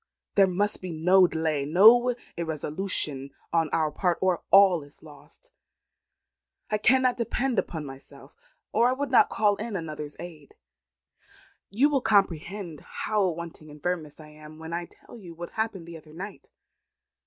[0.33, 5.51] There must be no delay, no irresolution on our part, or all is lost.
[6.71, 8.33] I cannot depend upon myself,
[8.71, 10.55] or I would not call in another's aid.
[11.69, 15.85] You will comprehend how wanting in firmness I am, when I tell you what happened
[15.87, 16.49] the other night.